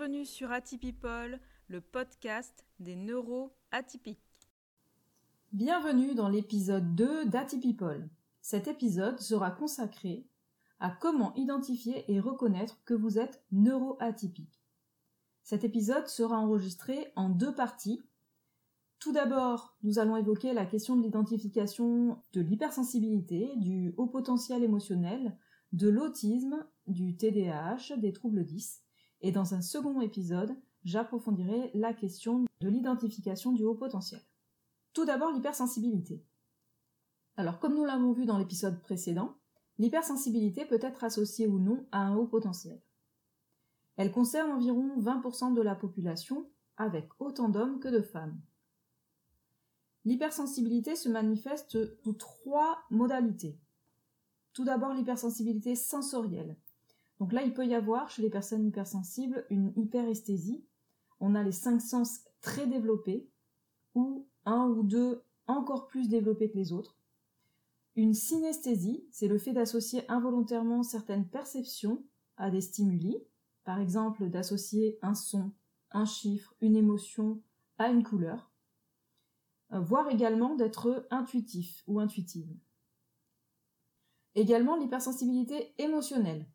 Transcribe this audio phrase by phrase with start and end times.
[0.00, 4.16] Bienvenue sur Atypipol, le podcast des neuroatypiques.
[5.52, 8.08] Bienvenue dans l'épisode 2 d'Atypipol.
[8.40, 10.26] Cet épisode sera consacré
[10.78, 14.62] à comment identifier et reconnaître que vous êtes neuroatypique.
[15.42, 18.02] Cet épisode sera enregistré en deux parties.
[19.00, 25.36] Tout d'abord, nous allons évoquer la question de l'identification de l'hypersensibilité, du haut potentiel émotionnel,
[25.74, 28.82] de l'autisme, du TDAH, des troubles 10.
[29.20, 34.22] Et dans un second épisode, j'approfondirai la question de l'identification du haut potentiel.
[34.92, 36.24] Tout d'abord, l'hypersensibilité.
[37.36, 39.36] Alors, comme nous l'avons vu dans l'épisode précédent,
[39.78, 42.80] l'hypersensibilité peut être associée ou non à un haut potentiel.
[43.96, 48.40] Elle concerne environ 20% de la population, avec autant d'hommes que de femmes.
[50.06, 53.58] L'hypersensibilité se manifeste sous trois modalités.
[54.54, 56.56] Tout d'abord l'hypersensibilité sensorielle.
[57.20, 60.64] Donc là, il peut y avoir chez les personnes hypersensibles une hyperesthésie.
[61.20, 63.28] On a les cinq sens très développés,
[63.94, 66.96] ou un ou deux encore plus développés que les autres.
[67.94, 72.02] Une synesthésie, c'est le fait d'associer involontairement certaines perceptions
[72.38, 73.18] à des stimuli,
[73.64, 75.52] par exemple d'associer un son,
[75.90, 77.42] un chiffre, une émotion
[77.76, 78.50] à une couleur,
[79.72, 82.56] euh, voire également d'être intuitif ou intuitive.
[84.34, 86.46] Également l'hypersensibilité émotionnelle.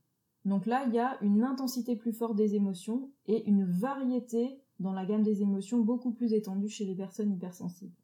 [0.46, 4.94] Donc là, il y a une intensité plus forte des émotions et une variété dans
[4.94, 7.96] la gamme des émotions beaucoup plus étendue chez les personnes hypersensibles.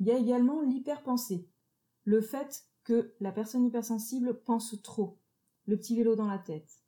[0.00, 1.48] Il y a également l'hyperpensée,
[2.04, 5.18] le fait que la personne hypersensible pense trop,
[5.66, 6.80] le petit vélo dans la tête.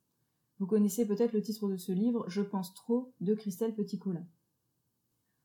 [0.57, 4.25] Vous connaissez peut-être le titre de ce livre, Je pense trop, de Christelle Petit-Colin.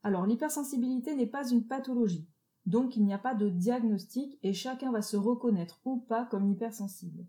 [0.03, 2.29] Alors l'hypersensibilité n'est pas une pathologie.
[2.67, 6.51] Donc il n'y a pas de diagnostic et chacun va se reconnaître ou pas comme
[6.51, 7.27] hypersensible.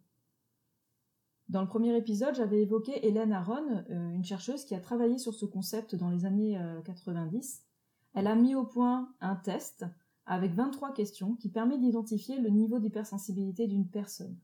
[1.49, 5.33] Dans le premier épisode, j'avais évoqué Hélène Aron, euh, une chercheuse qui a travaillé sur
[5.33, 7.61] ce concept dans les années 90.
[7.63, 9.85] Euh, Elle a mis au point un test
[10.25, 14.37] avec 23 questions qui permet d'identifier le niveau d'hypersensibilité d'une personne.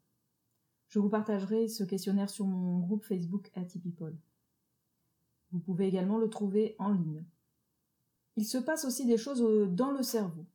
[0.89, 4.15] Je vous partagerai ce questionnaire sur mon groupe Facebook Atypipol.
[5.51, 7.23] Vous pouvez également le trouver en ligne.
[8.37, 10.45] Il se passe aussi des choses euh, dans le cerveau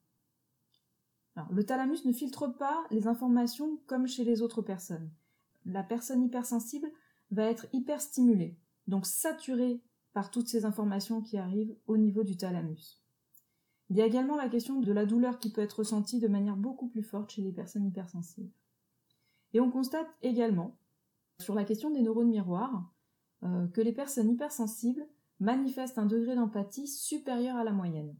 [1.51, 5.11] le thalamus ne filtre pas les informations comme chez les autres personnes.
[5.67, 6.91] La personne hypersensible
[7.31, 8.57] va être hyperstimulée,
[8.87, 9.83] donc saturée
[10.13, 13.03] par toutes ces informations qui arrivent au niveau du thalamus.
[13.91, 16.57] Il y a également la question de la douleur qui peut être ressentie de manière
[16.57, 18.51] beaucoup plus forte chez les personnes hypersensibles.
[19.53, 20.79] Et on constate également,
[21.41, 22.93] sur la question des neurones miroirs,
[23.43, 25.07] euh, que les personnes hypersensibles
[25.41, 28.17] manifestent un degré d'empathie supérieur à la moyenne.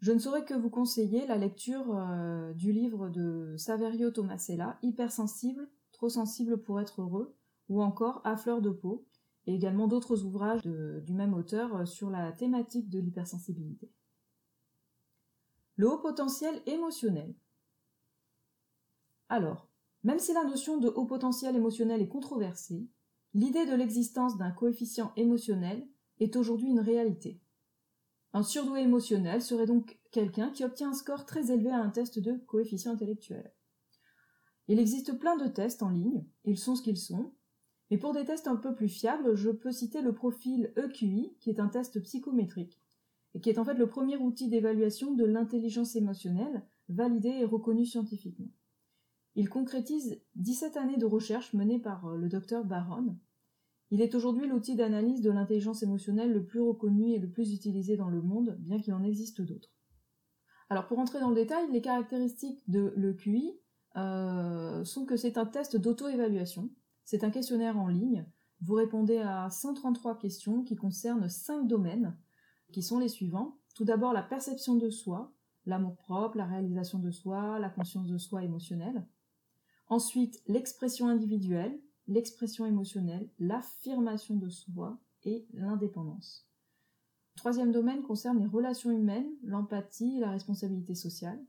[0.00, 5.70] Je ne saurais que vous conseiller la lecture euh, du livre de Saverio Tomasella, Hypersensible,
[5.92, 7.34] trop sensible pour être heureux,
[7.68, 9.06] ou encore À fleur de peau,
[9.46, 13.90] et également d'autres ouvrages du même auteur euh, sur la thématique de l'hypersensibilité.
[15.76, 17.34] Le haut potentiel émotionnel.
[19.28, 19.68] Alors,
[20.04, 22.86] même si la notion de haut potentiel émotionnel est controversée,
[23.34, 25.86] l'idée de l'existence d'un coefficient émotionnel
[26.20, 27.40] est aujourd'hui une réalité.
[28.36, 32.18] Un surdoué émotionnel serait donc quelqu'un qui obtient un score très élevé à un test
[32.18, 33.50] de coefficient intellectuel.
[34.68, 37.32] Il existe plein de tests en ligne, ils sont ce qu'ils sont,
[37.90, 41.48] mais pour des tests un peu plus fiables, je peux citer le profil EQI, qui
[41.48, 42.78] est un test psychométrique,
[43.32, 47.86] et qui est en fait le premier outil d'évaluation de l'intelligence émotionnelle, validé et reconnu
[47.86, 48.52] scientifiquement.
[49.34, 53.16] Il concrétise 17 années de recherche menées par euh, le docteur Baron,
[53.90, 57.96] il est aujourd'hui l'outil d'analyse de l'intelligence émotionnelle le plus reconnu et le plus utilisé
[57.96, 59.70] dans le monde, bien qu'il en existe d'autres.
[60.68, 63.58] Alors pour entrer dans le détail, les caractéristiques de l'EQI
[63.96, 66.70] euh, sont que c'est un test d'auto-évaluation,
[67.04, 68.26] c'est un questionnaire en ligne,
[68.62, 72.16] vous répondez à 133 questions qui concernent 5 domaines,
[72.72, 73.58] qui sont les suivants.
[73.74, 75.32] Tout d'abord la perception de soi,
[75.66, 79.06] l'amour-propre, la réalisation de soi, la conscience de soi émotionnelle.
[79.88, 86.48] Ensuite, l'expression individuelle, l'expression émotionnelle, l'affirmation de soi et l'indépendance.
[87.34, 91.44] troisième domaine concerne les relations humaines, l'empathie et la responsabilité sociale.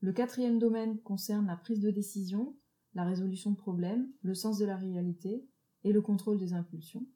[0.00, 2.56] Le quatrième domaine concerne la prise de décision,
[2.94, 5.48] la résolution de problèmes, le sens de la réalité
[5.82, 7.06] et le contrôle des impulsions.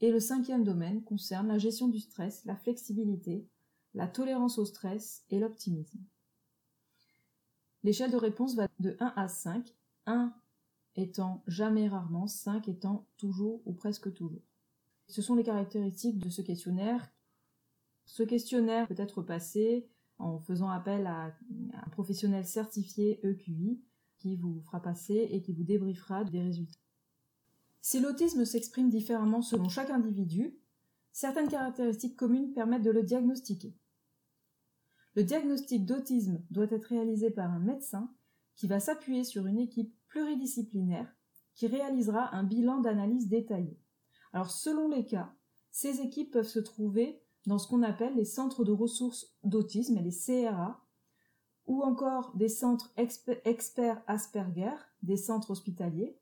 [0.00, 3.48] Et le cinquième domaine concerne la gestion du stress, la flexibilité,
[3.94, 6.00] la tolérance au stress et l'optimisme.
[7.82, 9.74] L'échelle de réponse va de 1 à 5,
[10.06, 10.32] 1
[10.96, 14.42] étant jamais rarement, 5 étant toujours ou presque toujours.
[15.08, 17.10] Ce sont les caractéristiques de ce questionnaire.
[18.04, 21.34] Ce questionnaire peut être passé en faisant appel à
[21.74, 23.80] un professionnel certifié EQI
[24.18, 26.78] qui vous fera passer et qui vous débriefera des résultats.
[27.80, 30.56] Si l'autisme s'exprime différemment selon chaque individu,
[31.10, 33.74] certaines caractéristiques communes permettent de le diagnostiquer.
[35.14, 38.14] Le diagnostic d'autisme doit être réalisé par un médecin
[38.54, 41.10] qui va s'appuyer sur une équipe pluridisciplinaire
[41.54, 43.78] qui réalisera un bilan d'analyse détaillé.
[44.34, 45.34] Alors selon les cas,
[45.70, 50.12] ces équipes peuvent se trouver dans ce qu'on appelle les centres de ressources d'autisme, les
[50.12, 50.84] CRA,
[51.66, 56.18] ou encore des centres experts Asperger, des centres hospitaliers,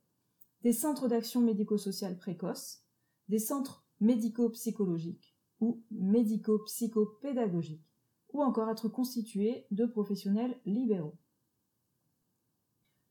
[0.63, 2.85] des centres d'action médico-sociale précoce,
[3.29, 7.91] des centres médico-psychologiques ou médico-psychopédagogiques,
[8.33, 11.19] ou encore être constitués de professionnels libéraux.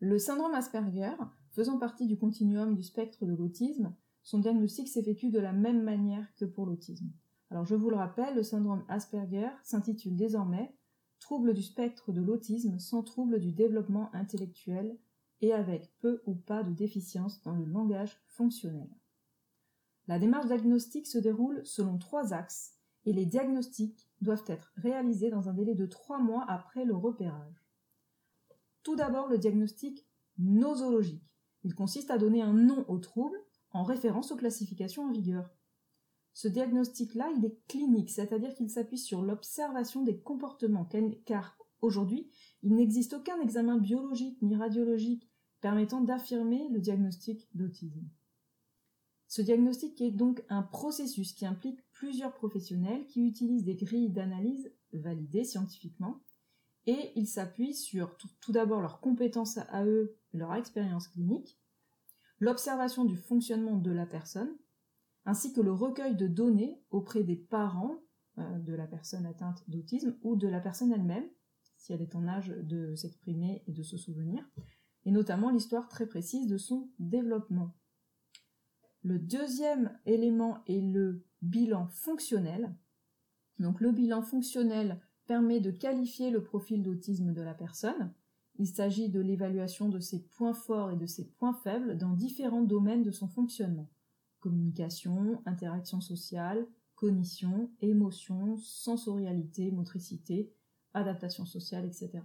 [0.02, 1.16] Le syndrome Asperger,
[1.52, 3.94] faisant partie du continuum du spectre de l'autisme,
[4.24, 7.12] son diagnostic s'effectue de la même manière que pour l'autisme.
[7.50, 10.74] Alors je vous le rappelle, le syndrome Asperger s'intitule désormais
[11.20, 14.98] Trouble du spectre de l'autisme sans trouble du développement intellectuel
[15.42, 18.90] et avec peu ou pas de déficience dans le langage fonctionnel.
[20.08, 25.50] La démarche diagnostique se déroule selon trois axes et les diagnostics doivent être réalisés dans
[25.50, 27.59] un délai de trois mois après le repérage.
[28.90, 30.04] Tout d'abord, le diagnostic
[30.40, 31.22] nosologique.
[31.64, 33.40] Il consiste à donner un nom au trouble
[33.70, 35.48] en référence aux classifications en vigueur.
[36.34, 40.90] Ce diagnostic-là, il est clinique, c'est-à-dire qu'il s'appuie sur l'observation des comportements,
[41.26, 42.32] car aujourd'hui,
[42.64, 45.30] il n'existe aucun examen biologique ni radiologique
[45.62, 48.10] permettant d'affirmer le diagnostic d'autisme.
[49.28, 54.74] Ce diagnostic est donc un processus qui implique plusieurs professionnels qui utilisent des grilles d'analyse
[54.94, 56.24] validées scientifiquement
[56.90, 61.60] et il s'appuie sur tout, d'abord leurs compétences à eux, leur expérience clinique,
[62.40, 64.58] l'observation du fonctionnement de la personne,
[65.26, 68.00] ainsi que le recueil de données auprès des parents
[68.40, 71.30] euh, de la personne atteinte d'autisme ou de la personne elle-même,
[71.78, 74.44] si elle est en âge de s'exprimer et de se souvenir,
[75.06, 77.76] et notamment l'histoire très précise de son développement.
[79.04, 82.76] Le deuxième élément est le bilan fonctionnel.
[83.60, 88.12] Donc le bilan fonctionnel permet de qualifier le profil d'autisme de la personne.
[88.58, 92.64] Il s'agit de l'évaluation de ses points forts et de ses points faibles dans différents
[92.64, 93.88] domaines de son fonctionnement.
[94.40, 96.66] Communication, interaction sociale,
[96.96, 100.52] cognition, émotion, sensorialité, motricité,
[100.96, 102.24] adaptation sociale, etc.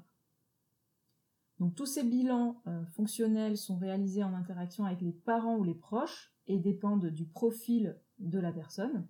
[1.58, 5.74] Donc tous ces bilans euh, fonctionnels sont réalisés en interaction avec les parents ou les
[5.74, 9.06] proches et dépendent du profil de la personne.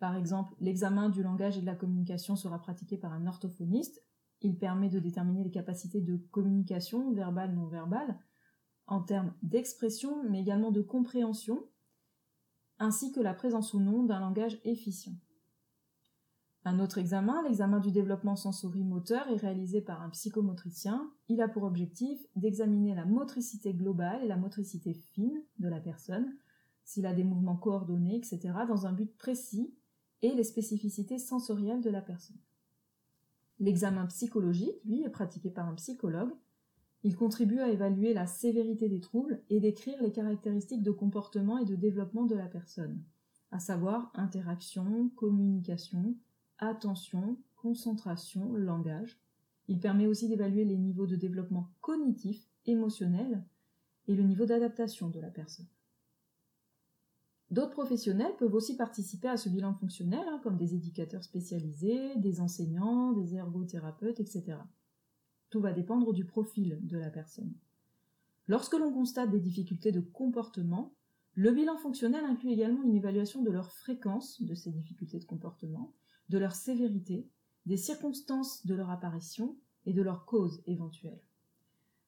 [0.00, 4.02] Par exemple, l'examen du langage et de la communication sera pratiqué par un orthophoniste.
[4.40, 8.18] Il permet de déterminer les capacités de communication verbale, non verbale,
[8.86, 11.62] en termes d'expression, mais également de compréhension,
[12.78, 15.12] ainsi que la présence ou non d'un langage efficient.
[16.64, 21.10] Un autre examen, l'examen du développement sensorimoteur, est réalisé par un psychomotricien.
[21.28, 26.34] Il a pour objectif d'examiner la motricité globale et la motricité fine de la personne,
[26.84, 29.74] s'il a des mouvements coordonnés, etc., dans un but précis
[30.22, 32.36] et les spécificités sensorielles de la personne.
[33.58, 36.32] L'examen psychologique, lui, est pratiqué par un psychologue.
[37.02, 41.64] Il contribue à évaluer la sévérité des troubles et décrire les caractéristiques de comportement et
[41.64, 43.02] de développement de la personne,
[43.50, 46.14] à savoir interaction, communication,
[46.58, 49.20] attention, concentration, langage.
[49.68, 53.44] Il permet aussi d'évaluer les niveaux de développement cognitif, émotionnel
[54.08, 55.68] et le niveau d'adaptation de la personne.
[57.50, 62.40] D'autres professionnels peuvent aussi participer à ce bilan fonctionnel, hein, comme des éducateurs spécialisés, des
[62.40, 64.56] enseignants, des ergothérapeutes, etc.
[65.50, 67.52] Tout va dépendre du profil de la personne.
[68.46, 70.94] Lorsque l'on constate des difficultés de comportement,
[71.34, 75.92] le bilan fonctionnel inclut également une évaluation de leur fréquence de ces difficultés de comportement,
[76.28, 77.28] de leur sévérité,
[77.66, 81.20] des circonstances de leur apparition et de leurs causes éventuelles.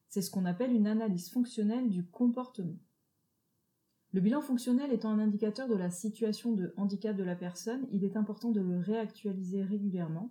[0.09, 2.79] C'est ce qu'on appelle une analyse fonctionnelle du comportement.
[4.12, 8.04] Le bilan fonctionnel étant un indicateur de la situation de handicap de la personne, il
[8.04, 10.31] est important de le réactualiser régulièrement,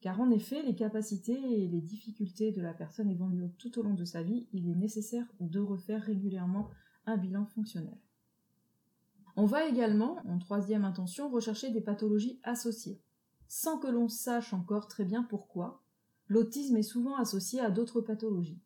[0.00, 3.94] car en effet, les capacités et les difficultés de la personne évoluent tout au long
[3.94, 6.68] de sa vie, il est nécessaire de refaire régulièrement
[7.06, 7.96] un bilan fonctionnel.
[9.36, 13.00] On va également, en troisième intention, rechercher des pathologies associées.
[13.46, 15.82] Sans que l'on sache encore très bien pourquoi,
[16.26, 18.60] l'autisme est souvent associé à d'autres pathologies.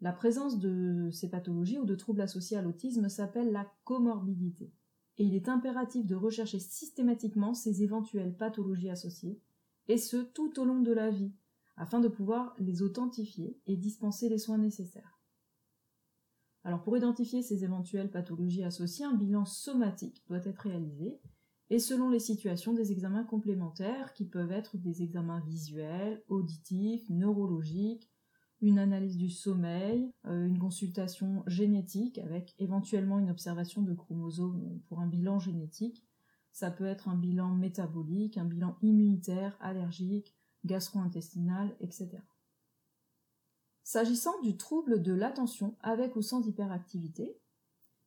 [0.00, 4.72] La présence de ces pathologies ou de troubles associés à l'autisme s'appelle la comorbidité.
[5.16, 9.40] Et il est impératif de rechercher systématiquement ces éventuelles pathologies associées,
[9.88, 11.32] et ce tout au long de la vie,
[11.76, 15.18] afin de pouvoir les authentifier et dispenser les soins nécessaires.
[16.62, 21.18] Alors pour identifier ces éventuelles pathologies associées, un bilan somatique doit être réalisé,
[21.70, 28.07] et selon les situations, des examens complémentaires qui peuvent être des examens visuels, auditifs, neurologiques,
[28.60, 35.00] une analyse du sommeil, euh, une consultation génétique avec éventuellement une observation de chromosomes pour
[35.00, 36.04] un bilan génétique.
[36.52, 40.34] Ça peut être un bilan métabolique, un bilan immunitaire, allergique,
[40.64, 42.18] gastro-intestinal, etc.
[43.84, 47.38] S'agissant du trouble de l'attention avec ou sans hyperactivité,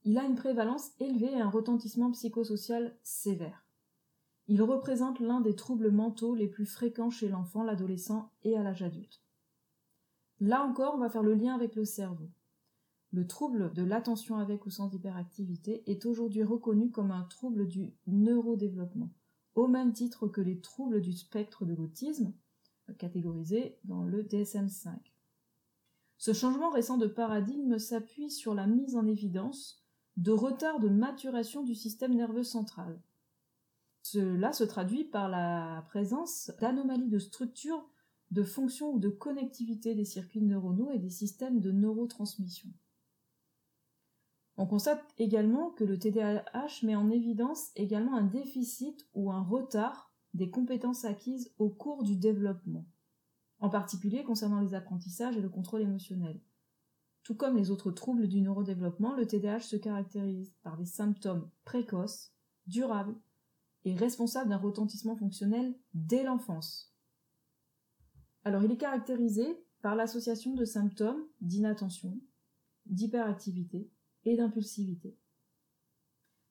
[0.04, 3.66] il a une prévalence élevée et un retentissement psychosocial sévère.
[4.48, 8.82] Il représente l'un des troubles mentaux les plus fréquents chez l'enfant, l'adolescent et à l'âge
[8.82, 9.22] adulte.
[10.42, 12.30] Là encore, on va faire le lien avec le cerveau.
[13.12, 17.94] Le trouble de l'attention avec ou sans hyperactivité est aujourd'hui reconnu comme un trouble du
[18.08, 19.14] neurodéveloppement,
[19.54, 22.34] au même titre que les troubles du spectre de l'autisme,
[22.98, 24.98] catégorisés dans le DSM-5.
[26.18, 29.86] Ce changement récent de paradigme s'appuie sur la mise en évidence
[30.18, 33.00] de retard de maturation du système nerveux central.
[34.02, 37.91] Cela se traduit par la présence d'anomalies de structure,
[38.32, 42.70] de fonction ou de connectivité des circuits neuronaux et des systèmes de neurotransmission.
[44.58, 50.14] On constate également que le TDAH met en évidence également un déficit ou un retard
[50.34, 52.86] des compétences acquises au cours du développement
[53.62, 56.42] en particulier concernant les apprentissages et le contrôle émotionnel.
[57.24, 62.34] Tout comme les autres troubles du neurodéveloppement, le TDAH se caractérise par des symptômes précoces,
[62.66, 63.16] durables
[63.86, 66.91] et responsables d'un retentissement fonctionnel dès l'enfance.
[68.44, 72.20] Alors il est caractérisé par l'association de symptômes d'inattention,
[72.86, 73.90] d'hyperactivité
[74.26, 75.18] et d'impulsivité.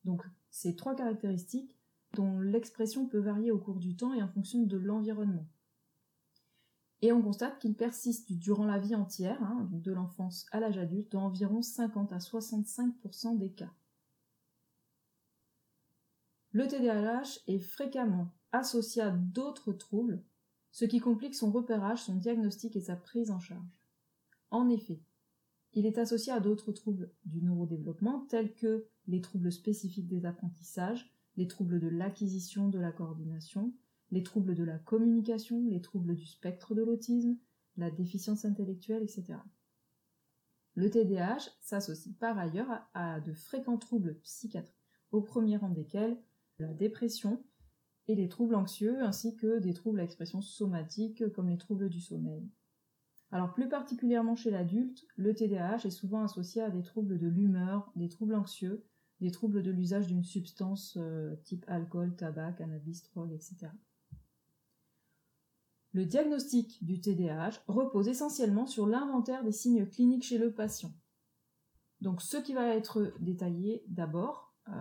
[0.03, 1.77] Donc ces trois caractéristiques
[2.13, 5.47] dont l'expression peut varier au cours du temps et en fonction de l'environnement.
[7.01, 11.11] Et on constate qu'il persiste durant la vie entière, hein, de l'enfance à l'âge adulte,
[11.11, 13.71] dans environ 50 à 65% des cas.
[16.51, 20.21] Le TDAH est fréquemment associé à d'autres troubles,
[20.71, 23.79] ce qui complique son repérage, son diagnostic et sa prise en charge.
[24.49, 25.01] En effet,
[25.73, 31.13] il est associé à d'autres troubles du neurodéveloppement tels que les troubles spécifiques des apprentissages,
[31.37, 33.73] les troubles de l'acquisition de la coordination,
[34.11, 37.37] les troubles de la communication, les troubles du spectre de l'autisme,
[37.77, 39.39] la déficience intellectuelle, etc.
[40.75, 44.75] Le TDAH s'associe par ailleurs à, de fréquents troubles psychiatriques,
[45.11, 46.17] au premier rang desquels
[46.59, 47.43] la dépression
[48.07, 52.01] et les troubles anxieux, ainsi que des troubles à expression somatique comme les troubles du
[52.01, 52.49] sommeil.
[53.31, 57.91] Alors plus particulièrement chez l'adulte, le TDAH est souvent associé à des troubles de l'humeur,
[57.95, 58.83] des troubles anxieux,
[59.21, 63.67] des troubles de l'usage d'une substance euh, type alcool, tabac, cannabis, drogue, etc.
[65.93, 70.93] Le diagnostic du TDAH repose essentiellement sur l'inventaire des signes cliniques chez le patient.
[72.01, 74.71] Donc ce qui va être détaillé d'abord, euh,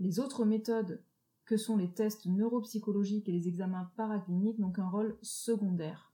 [0.00, 1.02] les autres méthodes
[1.44, 6.12] que sont les tests neuropsychologiques et les examens paracliniques n'ont qu'un rôle secondaire.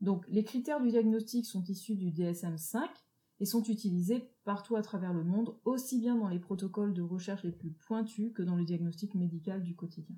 [0.00, 2.86] Donc les critères du diagnostic sont issus du DSM-5
[3.40, 7.44] et sont utilisés partout à travers le monde, aussi bien dans les protocoles de recherche
[7.44, 10.16] les plus pointus que dans le diagnostic médical du quotidien.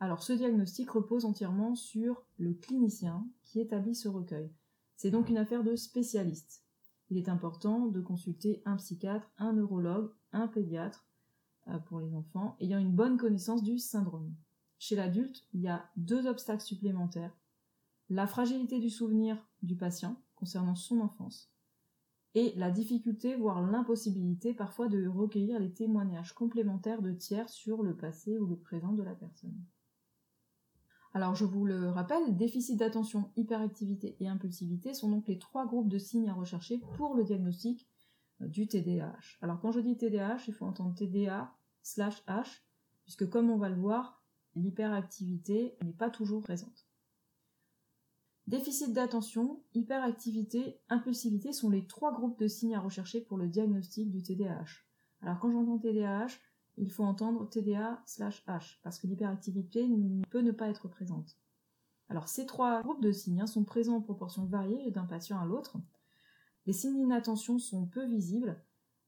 [0.00, 4.52] Alors ce diagnostic repose entièrement sur le clinicien qui établit ce recueil.
[4.96, 6.62] C'est donc une affaire de spécialiste.
[7.10, 11.07] Il est important de consulter un psychiatre, un neurologue, un pédiatre
[11.86, 14.34] pour les enfants ayant une bonne connaissance du syndrome.
[14.78, 17.36] Chez l'adulte, il y a deux obstacles supplémentaires.
[18.08, 21.52] La fragilité du souvenir du patient concernant son enfance
[22.34, 27.96] et la difficulté, voire l'impossibilité parfois de recueillir les témoignages complémentaires de tiers sur le
[27.96, 29.58] passé ou le présent de la personne.
[31.14, 35.88] Alors je vous le rappelle, déficit d'attention, hyperactivité et impulsivité sont donc les trois groupes
[35.88, 37.88] de signes à rechercher pour le diagnostic
[38.42, 39.38] euh, du TDAH.
[39.40, 41.52] Alors quand je dis TDAH, il faut entendre TDA
[41.96, 42.62] H,
[43.04, 44.22] puisque comme on va le voir,
[44.54, 46.86] l'hyperactivité n'est pas toujours présente.
[48.46, 54.10] Déficit d'attention, hyperactivité, impulsivité sont les trois groupes de signes à rechercher pour le diagnostic
[54.10, 54.84] du TDAH.
[55.20, 56.28] Alors quand j'entends TDAH,
[56.78, 59.86] il faut entendre TDA slash H, parce que l'hyperactivité
[60.30, 61.36] peut ne pas être présente.
[62.08, 65.44] Alors ces trois groupes de signes hein, sont présents en proportion variée d'un patient à
[65.44, 65.76] l'autre.
[66.66, 68.62] Les signes d'inattention sont peu visibles,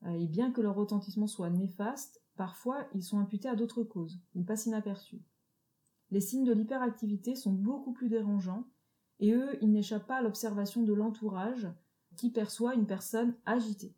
[0.05, 4.19] euh, et bien que leur retentissement soit néfaste, parfois ils sont imputés à d'autres causes,
[4.35, 5.21] ils passent inaperçus.
[6.11, 8.65] Les signes de l'hyperactivité sont beaucoup plus dérangeants,
[9.19, 11.69] et eux, ils n'échappent pas à l'observation de l'entourage
[12.17, 13.95] qui perçoit une personne agitée.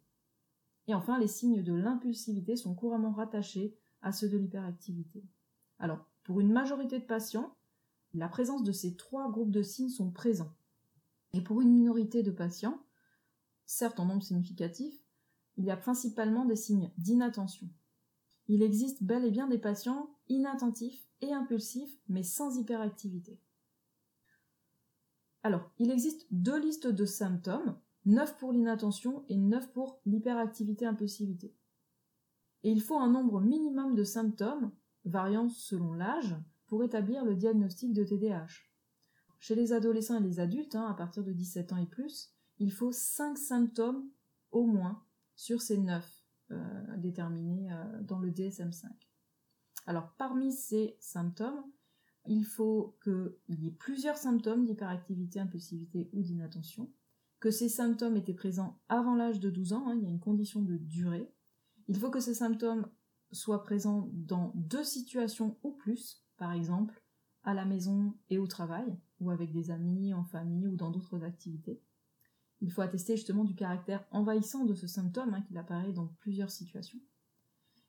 [0.89, 5.25] Et enfin, les signes de l'impulsivité sont couramment rattachés à ceux de l'hyperactivité.
[5.79, 7.55] Alors, pour une majorité de patients,
[8.13, 10.53] la présence de ces trois groupes de signes sont présents.
[11.33, 12.83] Et pour une minorité de patients,
[13.67, 14.93] certes en nombre significatif,
[15.57, 17.69] il y a principalement des signes d'inattention.
[18.49, 23.39] Il existe bel et bien des patients inattentifs et impulsifs, mais sans hyperactivité.
[25.43, 31.55] Alors, il existe deux listes de symptômes, 9 pour l'inattention et 9 pour l'hyperactivité-impulsivité.
[32.65, 34.73] Et il faut un nombre minimum de symptômes,
[35.05, 38.47] variant selon l'âge, pour établir le diagnostic de TDAH.
[39.41, 42.71] Chez les adolescents et les adultes, hein, à partir de 17 ans et plus, il
[42.71, 44.09] faut 5 symptômes
[44.53, 45.03] au moins
[45.35, 46.22] sur ces 9 euh,
[46.99, 48.87] déterminés euh, dans le DSM5.
[49.87, 51.65] Alors parmi ces symptômes,
[52.27, 56.91] il faut qu'il y ait plusieurs symptômes d'hyperactivité, impulsivité ou d'inattention,
[57.41, 60.21] que ces symptômes étaient présents avant l'âge de 12 ans, hein, il y a une
[60.21, 61.35] condition de durée.
[61.89, 62.87] Il faut que ces symptômes
[63.33, 67.03] soient présents dans deux situations ou plus, par exemple
[67.45, 71.25] à la maison et au travail, ou avec des amis, en famille ou dans d'autres
[71.25, 71.83] activités.
[72.63, 76.51] Il faut attester justement du caractère envahissant de ce symptôme, hein, qu'il apparaît dans plusieurs
[76.51, 77.01] situations.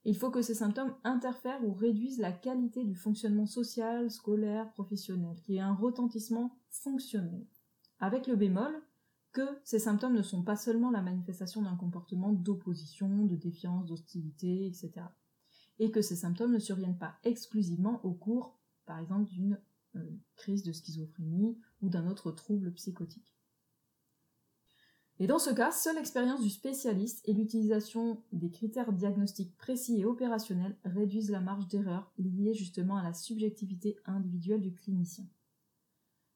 [0.03, 5.39] Il faut que ces symptômes interfèrent ou réduisent la qualité du fonctionnement social, scolaire, professionnel,
[5.43, 7.45] qui ait un retentissement fonctionnel.
[7.99, 8.73] Avec le bémol
[9.31, 14.65] que ces symptômes ne sont pas seulement la manifestation d'un comportement d'opposition, de défiance, d'hostilité,
[14.65, 14.91] etc.
[15.77, 19.61] Et que ces symptômes ne surviennent pas exclusivement au cours, par exemple, d'une
[19.95, 20.03] euh,
[20.35, 23.32] crise de schizophrénie ou d'un autre trouble psychotique.
[25.23, 30.03] Et dans ce cas, seule l'expérience du spécialiste et l'utilisation des critères diagnostiques précis et
[30.03, 35.23] opérationnels réduisent la marge d'erreur liée justement à la subjectivité individuelle du clinicien.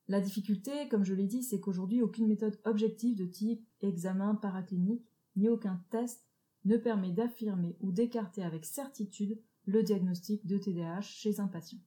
[0.08, 5.12] La difficulté, comme je l'ai dit, c'est qu'aujourd'hui aucune méthode objective de type examen paraclinique
[5.36, 6.25] ni aucun test
[6.63, 11.79] ne permet d'affirmer ou d'écarter avec certitude le diagnostic de TDAH chez un patient.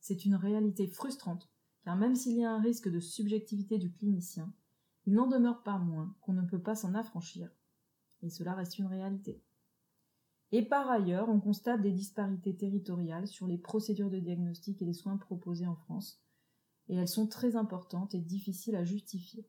[0.00, 1.48] C'est une réalité frustrante,
[1.84, 4.52] car même s'il y a un risque de subjectivité du clinicien,
[5.06, 7.50] il n'en demeure pas moins qu'on ne peut pas s'en affranchir,
[8.22, 9.42] et cela reste une réalité.
[10.52, 14.92] Et par ailleurs, on constate des disparités territoriales sur les procédures de diagnostic et les
[14.92, 16.22] soins proposés en France,
[16.88, 19.46] et elles sont très importantes et difficiles à justifier.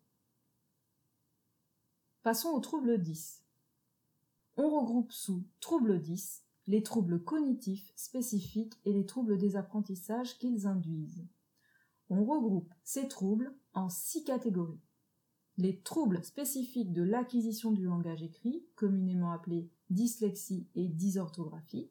[2.24, 3.44] Passons au trouble 10.
[4.58, 10.66] On regroupe sous trouble 10 les troubles cognitifs spécifiques et les troubles des apprentissages qu'ils
[10.66, 11.28] induisent.
[12.10, 14.82] On regroupe ces troubles en six catégories
[15.58, 21.90] les troubles spécifiques de l'acquisition du langage écrit, communément appelés dyslexie et dysorthographie,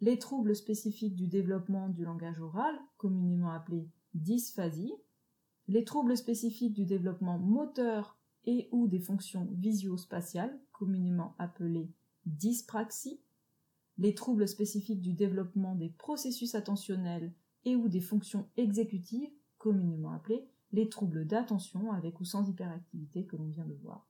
[0.00, 4.92] les troubles spécifiques du développement du langage oral, communément appelés dysphasie,
[5.66, 11.90] les troubles spécifiques du développement moteur et ou des fonctions visio-spatiales, communément appelés
[12.26, 13.20] dyspraxie,
[13.98, 17.32] les troubles spécifiques du développement des processus attentionnels
[17.64, 23.36] et ou des fonctions exécutives, communément appelés les troubles d'attention avec ou sans hyperactivité que
[23.36, 24.08] l'on vient de voir,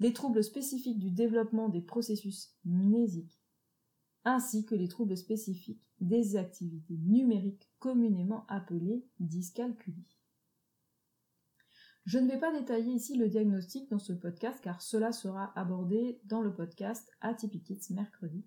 [0.00, 3.38] les troubles spécifiques du développement des processus mnésiques,
[4.24, 10.16] ainsi que les troubles spécifiques des activités numériques communément appelées dyscalculie.
[12.06, 16.20] Je ne vais pas détailler ici le diagnostic dans ce podcast car cela sera abordé
[16.24, 18.44] dans le podcast Atypic mercredi.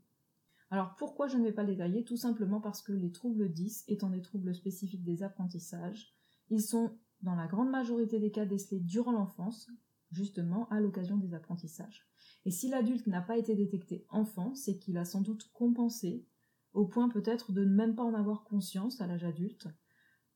[0.70, 2.04] Alors pourquoi je ne vais pas le détailler?
[2.04, 6.14] Tout simplement parce que les troubles 10 étant des troubles spécifiques des apprentissages,
[6.50, 9.70] ils sont dans la grande majorité des cas décelés durant l'enfance,
[10.12, 12.08] justement à l'occasion des apprentissages.
[12.46, 16.26] Et si l'adulte n'a pas été détecté enfant, c'est qu'il a sans doute compensé,
[16.74, 19.68] au point peut-être de ne même pas en avoir conscience à l'âge adulte.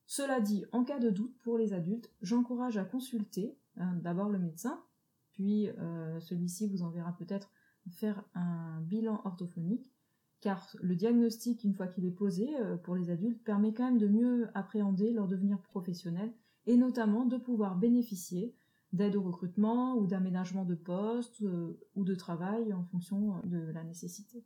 [0.06, 4.40] Cela dit, en cas de doute pour les adultes, j'encourage à consulter hein, d'abord le
[4.40, 4.84] médecin,
[5.32, 7.52] puis euh, celui-ci vous enverra peut-être
[7.90, 9.94] faire un bilan orthophonique,
[10.42, 14.00] car le diagnostic, une fois qu'il est posé euh, pour les adultes, permet quand même
[14.00, 16.34] de mieux appréhender leur devenir professionnel
[16.66, 18.56] et notamment de pouvoir bénéficier
[18.94, 23.84] d'aide au recrutement ou d'aménagement de poste euh, ou de travail en fonction de la
[23.84, 24.44] nécessité.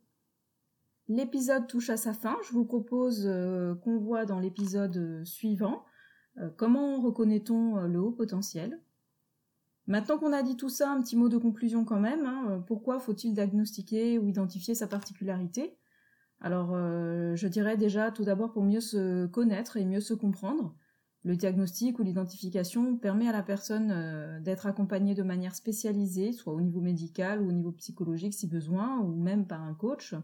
[1.08, 2.36] L'épisode touche à sa fin.
[2.46, 5.84] Je vous propose euh, qu'on voit dans l'épisode suivant
[6.38, 8.80] euh, comment reconnaît-on le haut potentiel.
[9.88, 12.26] Maintenant qu'on a dit tout ça, un petit mot de conclusion quand même.
[12.26, 12.64] Hein.
[12.66, 15.76] pourquoi faut-il diagnostiquer ou identifier sa particularité?
[16.40, 20.74] Alors, je dirais déjà tout d'abord pour mieux se connaître et mieux se comprendre.
[21.26, 26.52] Le diagnostic ou l'identification permet à la personne euh, d'être accompagnée de manière spécialisée, soit
[26.52, 30.14] au niveau médical ou au niveau psychologique si besoin, ou même par un coach.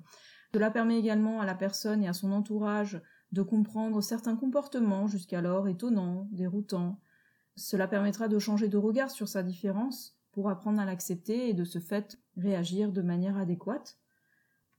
[0.54, 5.66] Cela permet également à la personne et à son entourage de comprendre certains comportements jusqu'alors
[5.66, 7.00] étonnants, déroutants.
[7.56, 11.64] Cela permettra de changer de regard sur sa différence pour apprendre à l'accepter et de
[11.64, 13.98] ce fait réagir de manière adéquate.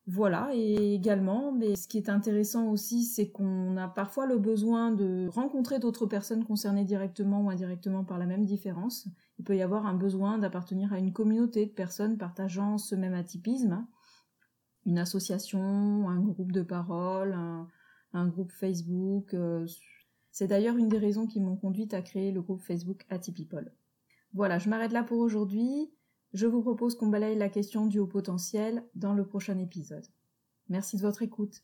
[0.06, 4.92] Voilà, et également, mais ce qui est intéressant aussi, c'est qu'on a parfois le besoin
[4.92, 9.08] de rencontrer d'autres personnes concernées directement ou indirectement par la même différence.
[9.40, 13.14] Il peut y avoir un besoin d'appartenir à une communauté de personnes partageant ce même
[13.14, 13.88] atypisme,
[14.86, 17.34] une association, un groupe de parole,
[18.12, 19.34] un, groupe Facebook.
[19.34, 19.66] Euh,
[20.32, 23.72] C'est d'ailleurs une des raisons qui m'ont conduite à créer le groupe Facebook Atypeople.
[24.34, 25.94] Voilà, je m'arrête là pour aujourd'hui.
[26.34, 30.08] Je vous propose qu'on balaye la question du haut potentiel dans le prochain épisode.
[30.68, 31.64] Merci de votre écoute.